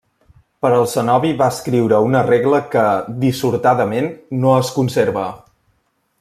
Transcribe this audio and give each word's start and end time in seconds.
Per 0.65 0.69
al 0.77 0.85
cenobi 0.93 1.33
va 1.41 1.49
escriure 1.55 1.99
una 2.07 2.21
regla 2.29 2.63
que, 2.73 2.87
dissortadament, 3.27 4.09
no 4.43 4.57
es 4.63 4.73
conserva. 4.79 5.29